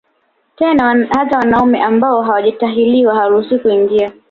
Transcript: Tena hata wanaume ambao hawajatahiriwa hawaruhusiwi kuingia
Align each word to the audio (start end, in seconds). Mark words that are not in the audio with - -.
Tena 0.55 1.07
hata 1.09 1.37
wanaume 1.37 1.83
ambao 1.83 2.21
hawajatahiriwa 2.21 3.15
hawaruhusiwi 3.15 3.59
kuingia 3.59 4.11